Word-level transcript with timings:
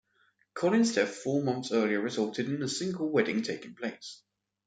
Collins' 0.55 0.95
death 0.95 1.13
four 1.13 1.43
months 1.43 1.71
earlier 1.71 2.01
resulted 2.01 2.49
in 2.49 2.63
a 2.63 2.67
single 2.67 3.11
wedding 3.11 3.43
taking 3.43 3.75
place. 3.75 4.23